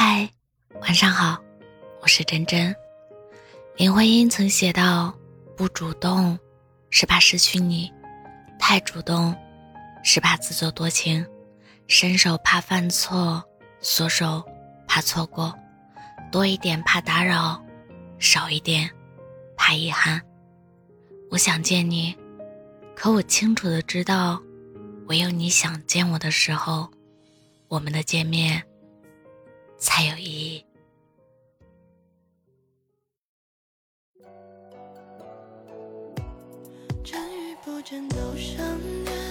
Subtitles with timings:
[0.00, 0.30] 嗨，
[0.80, 1.36] 晚上好，
[2.00, 2.72] 我是真真。
[3.76, 5.12] 林徽因曾写道
[5.58, 6.38] ：“不主动，
[6.88, 7.92] 是怕失去你；
[8.60, 9.34] 太主动，
[10.04, 11.24] 是怕自作多情；
[11.88, 13.42] 伸手怕犯错，
[13.80, 14.40] 缩手
[14.86, 15.52] 怕错过；
[16.30, 17.60] 多一点怕打扰，
[18.20, 18.88] 少一点
[19.56, 20.22] 怕遗憾。”
[21.28, 22.16] 我想见你，
[22.94, 24.40] 可我清楚的知道，
[25.08, 26.88] 唯有你想见我的时候，
[27.66, 28.62] 我们的见面
[29.78, 30.64] 才有意义。
[37.04, 39.27] 真与不真都上。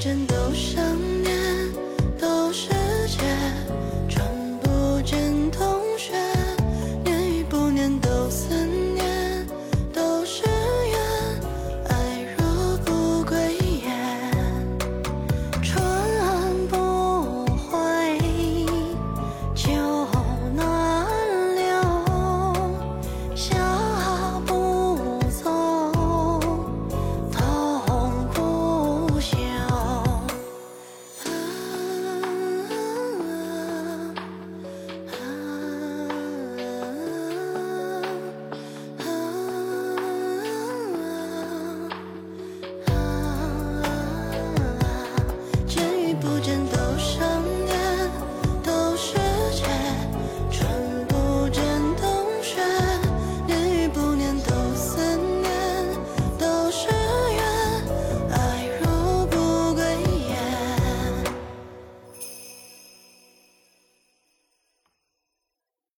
[0.00, 0.80] 真都想
[1.24, 1.34] 念
[2.20, 2.77] 都是